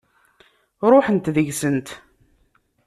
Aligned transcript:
Ṛuḥent 0.91 1.31
deg-sent. 1.35 1.87